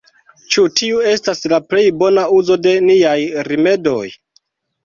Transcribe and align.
Ĉu 0.53 0.63
tiu 0.79 1.03
estas 1.09 1.43
la 1.53 1.59
plej 1.73 1.83
bona 1.99 2.23
uzo 2.39 2.57
de 2.67 2.73
niaj 2.89 3.15
rimedoj? 3.51 4.07